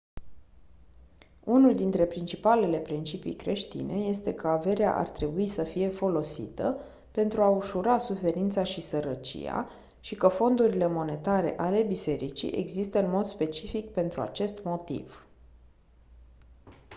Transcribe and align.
unul 1.43 1.75
dintre 1.75 2.05
principalele 2.05 2.77
principii 2.77 3.33
creștine 3.35 3.93
este 3.93 4.33
că 4.33 4.47
averea 4.47 4.95
ar 4.95 5.07
trebui 5.09 5.47
să 5.47 5.63
fie 5.63 5.89
folosită 5.89 6.79
pentru 7.11 7.41
a 7.41 7.49
ușura 7.49 7.97
suferința 7.97 8.63
și 8.63 8.81
sărăcia 8.81 9.69
și 9.99 10.15
că 10.15 10.27
fondurile 10.27 10.87
monetare 10.87 11.53
ale 11.57 11.83
bisericii 11.83 12.51
există 12.51 13.03
în 13.03 13.09
mod 13.09 13.25
specific 13.25 13.89
pentru 13.89 14.21
acest 14.21 14.63
motiv 14.63 15.25